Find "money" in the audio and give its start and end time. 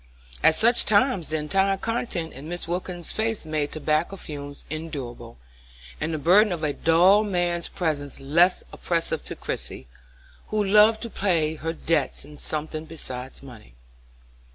13.43-13.75